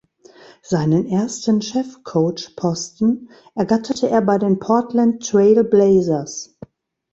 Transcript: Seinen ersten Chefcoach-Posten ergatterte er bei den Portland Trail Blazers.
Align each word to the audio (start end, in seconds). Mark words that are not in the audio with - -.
Seinen 0.63 1.05
ersten 1.05 1.61
Chefcoach-Posten 1.61 3.29
ergatterte 3.53 4.09
er 4.09 4.23
bei 4.23 4.39
den 4.39 4.57
Portland 4.57 5.23
Trail 5.29 5.63
Blazers. 5.63 6.57